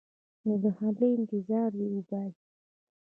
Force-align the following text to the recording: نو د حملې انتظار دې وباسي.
نو 0.45 0.53
د 0.63 0.65
حملې 0.77 1.07
انتظار 1.17 1.69
دې 1.79 1.87
وباسي. 1.95 2.45